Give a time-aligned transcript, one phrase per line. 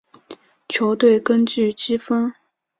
[0.67, 2.33] 球队根据积分。